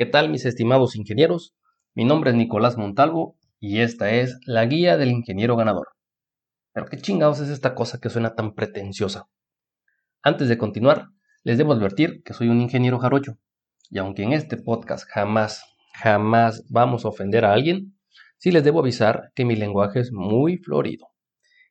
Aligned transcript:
¿Qué 0.00 0.06
tal 0.06 0.30
mis 0.30 0.46
estimados 0.46 0.96
ingenieros? 0.96 1.54
Mi 1.94 2.06
nombre 2.06 2.30
es 2.30 2.36
Nicolás 2.38 2.78
Montalvo 2.78 3.36
y 3.58 3.80
esta 3.80 4.10
es 4.10 4.38
la 4.46 4.64
guía 4.64 4.96
del 4.96 5.10
ingeniero 5.10 5.56
ganador. 5.56 5.88
Pero 6.72 6.86
qué 6.86 6.96
chingados 6.96 7.38
es 7.40 7.50
esta 7.50 7.74
cosa 7.74 8.00
que 8.00 8.08
suena 8.08 8.34
tan 8.34 8.54
pretenciosa. 8.54 9.28
Antes 10.22 10.48
de 10.48 10.56
continuar, 10.56 11.08
les 11.42 11.58
debo 11.58 11.74
advertir 11.74 12.22
que 12.24 12.32
soy 12.32 12.48
un 12.48 12.62
ingeniero 12.62 12.98
jarocho 12.98 13.36
y 13.90 13.98
aunque 13.98 14.22
en 14.22 14.32
este 14.32 14.56
podcast 14.56 15.06
jamás, 15.06 15.66
jamás 15.92 16.64
vamos 16.70 17.04
a 17.04 17.08
ofender 17.08 17.44
a 17.44 17.52
alguien, 17.52 17.94
sí 18.38 18.52
les 18.52 18.64
debo 18.64 18.80
avisar 18.80 19.32
que 19.34 19.44
mi 19.44 19.54
lenguaje 19.54 20.00
es 20.00 20.12
muy 20.12 20.56
florido. 20.56 21.08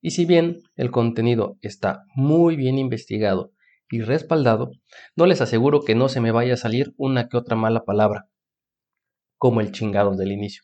Y 0.00 0.10
si 0.10 0.24
bien 0.24 0.56
el 0.74 0.90
contenido 0.90 1.58
está 1.60 2.02
muy 2.16 2.56
bien 2.56 2.76
investigado 2.76 3.52
y 3.90 4.00
respaldado, 4.00 4.70
no 5.14 5.26
les 5.26 5.40
aseguro 5.40 5.82
que 5.82 5.94
no 5.94 6.08
se 6.08 6.20
me 6.20 6.32
vaya 6.32 6.54
a 6.54 6.58
salir 6.58 6.94
una 6.96 7.28
que 7.28 7.36
otra 7.36 7.56
mala 7.56 7.84
palabra, 7.84 8.28
como 9.38 9.60
el 9.60 9.72
chingados 9.72 10.18
del 10.18 10.32
inicio. 10.32 10.62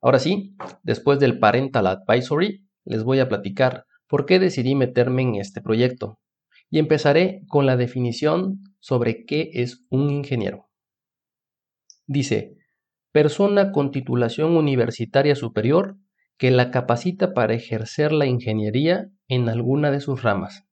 Ahora 0.00 0.18
sí, 0.18 0.56
después 0.82 1.18
del 1.18 1.38
Parental 1.38 1.86
Advisory, 1.86 2.66
les 2.84 3.04
voy 3.04 3.20
a 3.20 3.28
platicar 3.28 3.84
por 4.06 4.26
qué 4.26 4.38
decidí 4.38 4.74
meterme 4.74 5.22
en 5.22 5.34
este 5.36 5.60
proyecto. 5.60 6.18
Y 6.70 6.78
empezaré 6.78 7.42
con 7.48 7.66
la 7.66 7.76
definición 7.76 8.62
sobre 8.78 9.24
qué 9.24 9.50
es 9.54 9.84
un 9.90 10.10
ingeniero. 10.10 10.68
Dice, 12.06 12.56
persona 13.12 13.72
con 13.72 13.90
titulación 13.90 14.56
universitaria 14.56 15.34
superior 15.34 15.96
que 16.38 16.50
la 16.50 16.70
capacita 16.70 17.34
para 17.34 17.54
ejercer 17.54 18.12
la 18.12 18.26
ingeniería 18.26 19.10
en 19.28 19.48
alguna 19.48 19.90
de 19.90 20.00
sus 20.00 20.22
ramas 20.22 20.64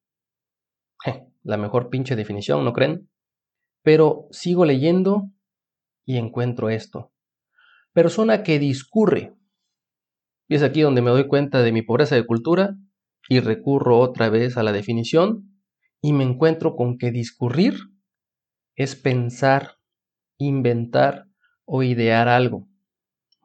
la 1.49 1.57
mejor 1.57 1.89
pinche 1.89 2.15
definición, 2.15 2.63
¿no 2.63 2.75
creen? 2.75 3.09
Pero 3.83 4.29
sigo 4.31 4.67
leyendo 4.67 5.31
y 6.05 6.19
encuentro 6.19 6.69
esto. 6.69 7.11
Persona 7.95 8.43
que 8.43 8.59
discurre. 8.59 9.35
Y 10.47 10.57
es 10.57 10.63
aquí 10.63 10.83
donde 10.83 11.01
me 11.01 11.09
doy 11.09 11.27
cuenta 11.27 11.63
de 11.63 11.73
mi 11.73 11.81
pobreza 11.81 12.17
de 12.17 12.27
cultura 12.27 12.77
y 13.31 13.41
recurro 13.41 13.99
otra 13.99 14.29
vez 14.29 14.59
a 14.59 14.63
la 14.63 14.73
definición 14.73 15.59
y 16.03 16.13
me 16.13 16.25
encuentro 16.25 16.77
con 16.77 16.99
que 16.99 17.11
discurrir 17.11 17.79
es 18.77 18.95
pensar, 18.95 19.79
inventar 20.37 21.29
o 21.65 21.83
idear 21.83 22.29
algo, 22.29 22.69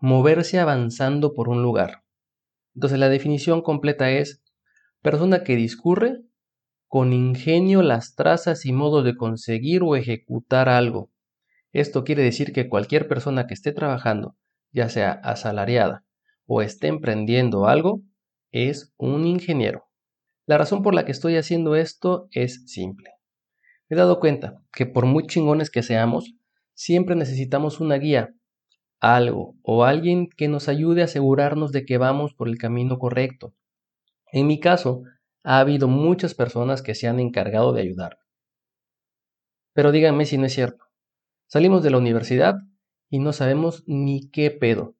moverse 0.02 0.59
avanzando 0.59 1.33
por 1.33 1.47
un 1.47 1.61
lugar. 1.61 2.03
Entonces 2.75 2.99
la 2.99 3.08
definición 3.08 3.61
completa 3.61 4.11
es 4.11 4.44
persona 5.02 5.45
que 5.45 5.55
discurre 5.55 6.22
con 6.94 7.11
ingenio 7.11 7.81
las 7.81 8.13
trazas 8.13 8.67
y 8.67 8.72
modos 8.72 9.03
de 9.03 9.17
conseguir 9.17 9.81
o 9.81 9.95
ejecutar 9.95 10.69
algo. 10.69 11.09
Esto 11.72 12.03
quiere 12.03 12.22
decir 12.22 12.53
que 12.53 12.69
cualquier 12.69 13.08
persona 13.08 13.47
que 13.47 13.55
esté 13.55 13.72
trabajando, 13.72 14.36
ya 14.72 14.89
sea 14.89 15.14
asalariada 15.23 16.05
o 16.45 16.61
esté 16.61 16.89
emprendiendo 16.89 17.66
algo, 17.66 18.03
es 18.52 18.94
un 18.97 19.25
ingeniero. 19.25 19.86
La 20.45 20.59
razón 20.59 20.83
por 20.83 20.94
la 20.94 21.03
que 21.03 21.14
estoy 21.14 21.36
haciendo 21.36 21.75
esto 21.75 22.27
es 22.30 22.64
simple. 22.67 23.09
Me 23.89 23.95
he 23.95 23.97
dado 23.97 24.19
cuenta 24.19 24.61
que 24.71 24.86
por 24.86 25.08
muy 25.08 25.25
chingones 25.25 25.71
que 25.71 25.81
seamos, 25.81 26.36
siempre 26.75 27.16
necesitamos 27.16 27.80
una 27.80 27.95
guía, 27.95 28.36
algo 28.99 29.55
o 29.64 29.83
alguien 29.83 30.30
que 30.30 30.47
nos 30.47 30.69
ayude 30.69 31.02
a 31.02 31.05
asegurarnos 31.05 31.71
de 31.71 31.86
que 31.86 31.97
vamos 31.97 32.36
por 32.36 32.47
el 32.47 32.59
camino 32.59 32.99
correcto. 32.99 33.55
En 34.31 34.45
mi 34.45 34.59
caso, 34.59 35.02
ha 35.44 35.59
habido 35.59 35.88
muchas 35.88 36.33
personas 36.33 36.81
que 36.81 36.95
se 36.95 37.08
han 37.08 37.19
encargado 37.19 37.73
de 37.73 37.81
ayudar. 37.81 38.17
Pero 39.73 39.91
díganme 39.91 40.25
si 40.25 40.38
no 40.38 40.45
es 40.45 40.53
cierto. 40.53 40.86
Salimos 41.47 41.83
de 41.83 41.91
la 41.91 41.97
universidad 41.97 42.55
y 43.09 43.19
no 43.19 43.33
sabemos 43.33 43.83
ni 43.86 44.30
qué 44.30 44.52
pedo. 44.52 44.95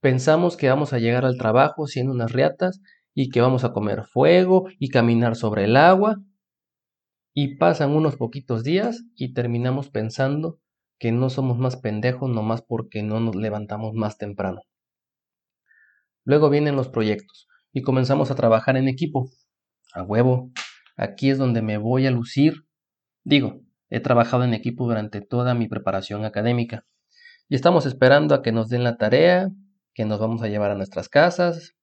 Pensamos 0.00 0.56
que 0.56 0.68
vamos 0.68 0.92
a 0.92 0.98
llegar 0.98 1.24
al 1.24 1.38
trabajo 1.38 1.86
siendo 1.86 2.12
unas 2.12 2.32
riatas 2.32 2.80
y 3.14 3.30
que 3.30 3.40
vamos 3.40 3.64
a 3.64 3.72
comer 3.72 4.04
fuego 4.04 4.68
y 4.78 4.90
caminar 4.90 5.34
sobre 5.34 5.64
el 5.64 5.76
agua. 5.76 6.22
Y 7.34 7.56
pasan 7.56 7.90
unos 7.90 8.16
poquitos 8.16 8.62
días 8.62 9.04
y 9.16 9.32
terminamos 9.32 9.90
pensando 9.90 10.60
que 10.98 11.12
no 11.12 11.30
somos 11.30 11.58
más 11.58 11.76
pendejos 11.76 12.30
nomás 12.30 12.62
porque 12.62 13.02
no 13.02 13.20
nos 13.20 13.36
levantamos 13.36 13.94
más 13.94 14.18
temprano. 14.18 14.62
Luego 16.24 16.50
vienen 16.50 16.76
los 16.76 16.88
proyectos 16.88 17.48
y 17.72 17.82
comenzamos 17.82 18.30
a 18.30 18.34
trabajar 18.34 18.76
en 18.76 18.88
equipo 18.88 19.30
a 19.94 20.02
huevo, 20.02 20.50
aquí 20.96 21.30
es 21.30 21.38
donde 21.38 21.62
me 21.62 21.78
voy 21.78 22.06
a 22.06 22.10
lucir. 22.10 22.64
Digo, 23.24 23.60
he 23.88 24.00
trabajado 24.00 24.44
en 24.44 24.54
equipo 24.54 24.86
durante 24.86 25.20
toda 25.20 25.54
mi 25.54 25.68
preparación 25.68 26.24
académica 26.24 26.84
y 27.48 27.54
estamos 27.54 27.86
esperando 27.86 28.34
a 28.34 28.42
que 28.42 28.52
nos 28.52 28.68
den 28.68 28.84
la 28.84 28.96
tarea, 28.96 29.48
que 29.94 30.04
nos 30.04 30.20
vamos 30.20 30.42
a 30.42 30.48
llevar 30.48 30.70
a 30.70 30.74
nuestras 30.74 31.08
casas. 31.08 31.74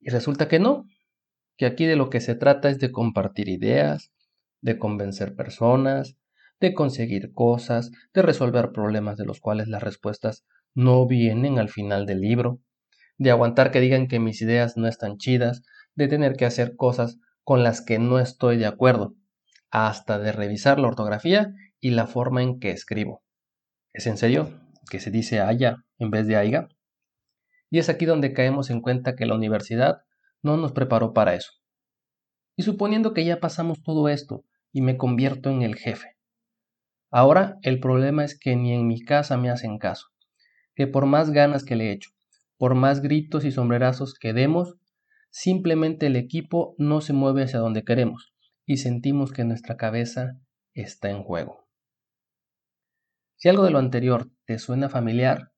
Y 0.00 0.10
resulta 0.10 0.48
que 0.48 0.58
no, 0.58 0.86
que 1.56 1.66
aquí 1.66 1.86
de 1.86 1.96
lo 1.96 2.10
que 2.10 2.20
se 2.20 2.34
trata 2.34 2.68
es 2.68 2.78
de 2.78 2.90
compartir 2.90 3.48
ideas, 3.48 4.12
de 4.60 4.78
convencer 4.78 5.36
personas, 5.36 6.16
de 6.60 6.74
conseguir 6.74 7.32
cosas, 7.32 7.90
de 8.12 8.22
resolver 8.22 8.72
problemas 8.72 9.16
de 9.16 9.24
los 9.24 9.40
cuales 9.40 9.68
las 9.68 9.82
respuestas 9.82 10.44
no 10.74 11.06
vienen 11.06 11.58
al 11.58 11.68
final 11.68 12.06
del 12.06 12.20
libro, 12.20 12.60
de 13.18 13.30
aguantar 13.30 13.70
que 13.70 13.80
digan 13.80 14.08
que 14.08 14.18
mis 14.18 14.42
ideas 14.42 14.76
no 14.76 14.88
están 14.88 15.16
chidas, 15.16 15.62
de 15.94 16.08
tener 16.08 16.36
que 16.36 16.46
hacer 16.46 16.76
cosas 16.76 17.18
con 17.42 17.62
las 17.62 17.82
que 17.82 17.98
no 17.98 18.18
estoy 18.18 18.56
de 18.56 18.66
acuerdo, 18.66 19.14
hasta 19.70 20.18
de 20.18 20.32
revisar 20.32 20.78
la 20.78 20.88
ortografía 20.88 21.52
y 21.80 21.90
la 21.90 22.06
forma 22.06 22.42
en 22.42 22.58
que 22.58 22.70
escribo. 22.70 23.22
¿Es 23.92 24.06
en 24.06 24.16
serio 24.16 24.50
que 24.90 25.00
se 25.00 25.10
dice 25.10 25.40
haya 25.40 25.84
en 25.98 26.10
vez 26.10 26.26
de 26.26 26.36
aiga? 26.36 26.68
Y 27.70 27.78
es 27.78 27.88
aquí 27.88 28.06
donde 28.06 28.32
caemos 28.32 28.70
en 28.70 28.80
cuenta 28.80 29.14
que 29.16 29.26
la 29.26 29.34
universidad 29.34 30.02
no 30.42 30.56
nos 30.56 30.72
preparó 30.72 31.12
para 31.12 31.34
eso. 31.34 31.52
Y 32.56 32.62
suponiendo 32.62 33.14
que 33.14 33.24
ya 33.24 33.40
pasamos 33.40 33.82
todo 33.82 34.08
esto 34.08 34.44
y 34.72 34.80
me 34.80 34.96
convierto 34.96 35.50
en 35.50 35.62
el 35.62 35.76
jefe. 35.76 36.16
Ahora 37.10 37.58
el 37.62 37.80
problema 37.80 38.24
es 38.24 38.38
que 38.38 38.56
ni 38.56 38.72
en 38.72 38.86
mi 38.86 39.00
casa 39.00 39.36
me 39.36 39.50
hacen 39.50 39.78
caso, 39.78 40.08
que 40.74 40.86
por 40.86 41.06
más 41.06 41.30
ganas 41.30 41.64
que 41.64 41.76
le 41.76 41.92
echo, 41.92 42.10
por 42.56 42.74
más 42.74 43.00
gritos 43.00 43.44
y 43.44 43.52
sombrerazos 43.52 44.14
que 44.14 44.32
demos, 44.32 44.76
Simplemente 45.36 46.06
el 46.06 46.14
equipo 46.14 46.76
no 46.78 47.00
se 47.00 47.12
mueve 47.12 47.42
hacia 47.42 47.58
donde 47.58 47.82
queremos 47.82 48.32
y 48.66 48.76
sentimos 48.76 49.32
que 49.32 49.42
nuestra 49.42 49.76
cabeza 49.76 50.38
está 50.74 51.10
en 51.10 51.24
juego. 51.24 51.66
Si 53.34 53.48
algo 53.48 53.64
de 53.64 53.72
lo 53.72 53.80
anterior 53.80 54.30
te 54.44 54.60
suena 54.60 54.88
familiar, 54.88 55.50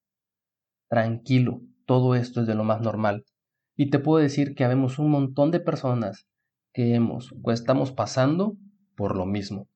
tranquilo, 0.89 1.61
todo 1.85 2.15
esto 2.15 2.41
es 2.41 2.47
de 2.47 2.55
lo 2.55 2.65
más 2.65 2.81
normal. 2.81 3.27
Y 3.77 3.91
te 3.91 3.99
puedo 3.99 4.23
decir 4.23 4.55
que 4.55 4.65
habemos 4.65 4.99
un 4.99 5.11
montón 5.11 5.51
de 5.51 5.61
personas 5.61 6.27
que 6.73 6.95
hemos 6.95 7.35
o 7.43 7.53
estamos 7.53 7.93
pasando 7.93 8.57
por 8.97 9.15
lo 9.15 9.27
mismo. 9.27 9.69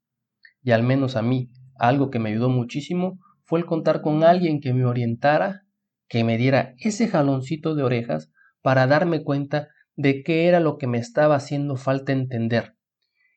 Y 0.62 0.70
al 0.70 0.82
menos 0.82 1.14
a 1.14 1.20
mí, 1.20 1.50
algo 1.78 2.08
que 2.08 2.18
me 2.18 2.30
ayudó 2.30 2.48
muchísimo 2.48 3.18
fue 3.44 3.58
el 3.58 3.66
contar 3.66 4.00
con 4.00 4.24
alguien 4.24 4.62
que 4.62 4.72
me 4.72 4.86
orientara, 4.86 5.66
que 6.08 6.24
me 6.24 6.38
diera 6.38 6.72
ese 6.78 7.06
jaloncito 7.06 7.74
de 7.74 7.82
orejas 7.82 8.32
para 8.62 8.86
darme 8.86 9.22
cuenta 9.22 9.68
de 10.00 10.22
qué 10.22 10.48
era 10.48 10.60
lo 10.60 10.78
que 10.78 10.86
me 10.86 10.96
estaba 10.96 11.34
haciendo 11.34 11.76
falta 11.76 12.12
entender 12.12 12.74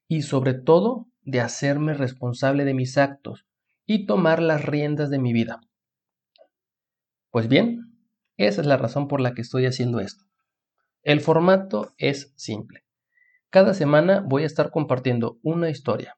y 0.07 0.21
sobre 0.21 0.53
todo 0.53 1.07
de 1.21 1.41
hacerme 1.41 1.93
responsable 1.93 2.63
de 2.63 2.73
mis 2.73 2.97
actos 2.97 3.45
y 3.85 4.05
tomar 4.05 4.41
las 4.41 4.63
riendas 4.63 5.09
de 5.09 5.19
mi 5.19 5.33
vida. 5.33 5.59
Pues 7.31 7.49
bien, 7.49 7.97
esa 8.37 8.61
es 8.61 8.67
la 8.67 8.77
razón 8.77 9.09
por 9.09 9.19
la 9.19 9.33
que 9.33 9.41
estoy 9.41 9.65
haciendo 9.65 9.99
esto. 9.99 10.23
El 11.01 11.19
formato 11.19 11.93
es 11.97 12.33
simple. 12.37 12.85
Cada 13.49 13.73
semana 13.73 14.23
voy 14.25 14.43
a 14.43 14.47
estar 14.47 14.71
compartiendo 14.71 15.39
una 15.43 15.69
historia. 15.69 16.17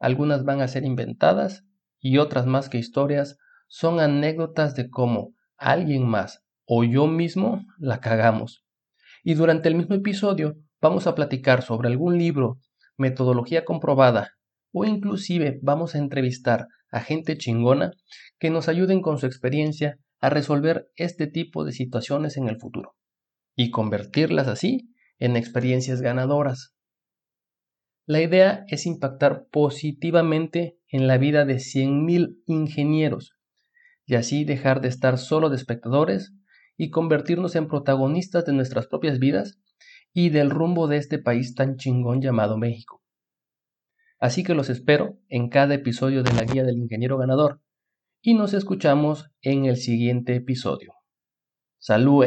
Algunas 0.00 0.44
van 0.44 0.60
a 0.60 0.66
ser 0.66 0.84
inventadas 0.84 1.64
y 2.00 2.18
otras 2.18 2.46
más 2.46 2.68
que 2.68 2.78
historias 2.78 3.38
son 3.68 4.00
anécdotas 4.00 4.74
de 4.74 4.90
cómo 4.90 5.34
alguien 5.56 6.04
más 6.04 6.44
o 6.64 6.82
yo 6.82 7.06
mismo 7.06 7.64
la 7.78 8.00
cagamos 8.00 8.67
y 9.22 9.34
durante 9.34 9.68
el 9.68 9.74
mismo 9.74 9.94
episodio 9.94 10.56
vamos 10.80 11.06
a 11.06 11.14
platicar 11.14 11.62
sobre 11.62 11.88
algún 11.88 12.18
libro, 12.18 12.58
metodología 12.96 13.64
comprobada 13.64 14.32
o 14.72 14.84
inclusive 14.84 15.58
vamos 15.62 15.94
a 15.94 15.98
entrevistar 15.98 16.66
a 16.90 17.00
gente 17.00 17.36
chingona 17.36 17.92
que 18.38 18.50
nos 18.50 18.68
ayuden 18.68 19.02
con 19.02 19.18
su 19.18 19.26
experiencia 19.26 19.98
a 20.20 20.30
resolver 20.30 20.88
este 20.96 21.26
tipo 21.26 21.64
de 21.64 21.72
situaciones 21.72 22.36
en 22.36 22.48
el 22.48 22.58
futuro 22.58 22.96
y 23.54 23.70
convertirlas 23.70 24.48
así 24.48 24.90
en 25.18 25.36
experiencias 25.36 26.00
ganadoras. 26.00 26.74
La 28.06 28.22
idea 28.22 28.64
es 28.68 28.86
impactar 28.86 29.46
positivamente 29.50 30.78
en 30.88 31.06
la 31.06 31.18
vida 31.18 31.44
de 31.44 31.56
100.000 31.56 32.42
ingenieros 32.46 33.34
y 34.06 34.14
así 34.14 34.44
dejar 34.44 34.80
de 34.80 34.88
estar 34.88 35.18
solo 35.18 35.50
de 35.50 35.56
espectadores 35.56 36.32
y 36.78 36.90
convertirnos 36.90 37.56
en 37.56 37.68
protagonistas 37.68 38.46
de 38.46 38.54
nuestras 38.54 38.86
propias 38.86 39.18
vidas 39.18 39.60
y 40.14 40.30
del 40.30 40.48
rumbo 40.48 40.86
de 40.86 40.96
este 40.96 41.18
país 41.18 41.54
tan 41.54 41.76
chingón 41.76 42.22
llamado 42.22 42.56
México. 42.56 43.02
Así 44.18 44.42
que 44.42 44.54
los 44.54 44.70
espero 44.70 45.18
en 45.28 45.48
cada 45.50 45.74
episodio 45.74 46.22
de 46.22 46.32
la 46.32 46.44
Guía 46.44 46.64
del 46.64 46.78
Ingeniero 46.78 47.18
Ganador 47.18 47.60
y 48.22 48.34
nos 48.34 48.54
escuchamos 48.54 49.30
en 49.42 49.66
el 49.66 49.76
siguiente 49.76 50.34
episodio. 50.34 50.94
Salud. 51.78 52.24